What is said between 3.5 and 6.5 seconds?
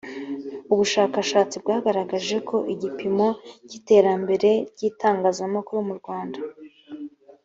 cy’iterambere ry’itangazamakuru mu rwanda